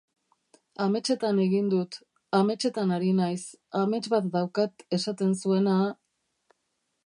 Ametsetan 0.85 1.41
egin 1.43 1.67
dut, 1.73 1.97
ametsetan 2.39 2.95
ari 2.97 3.13
naiz, 3.19 3.45
amets 3.83 4.03
bat 4.15 4.33
daukat 4.39 4.85
esaten 4.99 5.41
zuena... 5.45 5.81